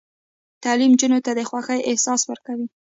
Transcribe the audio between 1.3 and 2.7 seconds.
د خوښۍ احساس ورکوي.